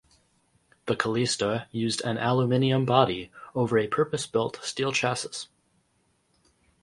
The 0.87 0.95
Kallista 0.95 1.67
used 1.69 2.01
an 2.03 2.17
aluminium 2.17 2.85
body 2.85 3.29
over 3.53 3.77
a 3.77 3.85
purpose-built 3.85 4.57
steel 4.63 4.91
chassis. 4.91 5.45